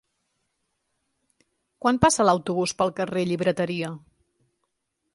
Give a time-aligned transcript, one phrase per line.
[1.85, 3.97] Quan passa l'autobús pel carrer Llibreteria?